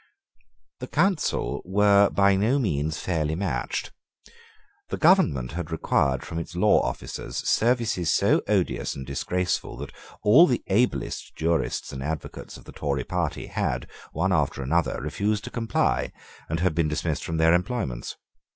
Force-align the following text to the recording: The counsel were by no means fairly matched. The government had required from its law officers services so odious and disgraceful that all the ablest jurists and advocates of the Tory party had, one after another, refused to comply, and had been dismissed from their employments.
The 0.79 0.87
counsel 0.87 1.61
were 1.63 2.09
by 2.09 2.35
no 2.35 2.57
means 2.57 2.97
fairly 2.97 3.35
matched. 3.35 3.91
The 4.89 4.97
government 4.97 5.51
had 5.51 5.69
required 5.69 6.25
from 6.25 6.39
its 6.39 6.55
law 6.55 6.81
officers 6.81 7.47
services 7.47 8.11
so 8.11 8.41
odious 8.47 8.95
and 8.95 9.05
disgraceful 9.05 9.77
that 9.77 9.93
all 10.23 10.47
the 10.47 10.63
ablest 10.69 11.35
jurists 11.35 11.93
and 11.93 12.01
advocates 12.01 12.57
of 12.57 12.63
the 12.63 12.71
Tory 12.71 13.03
party 13.03 13.45
had, 13.45 13.85
one 14.11 14.33
after 14.33 14.63
another, 14.63 14.99
refused 14.99 15.43
to 15.43 15.51
comply, 15.51 16.11
and 16.49 16.61
had 16.61 16.73
been 16.73 16.87
dismissed 16.87 17.23
from 17.23 17.37
their 17.37 17.53
employments. 17.53 18.17